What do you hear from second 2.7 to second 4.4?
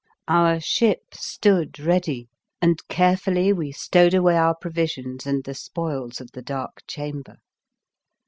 carefully we stowed away "5 The Fearsome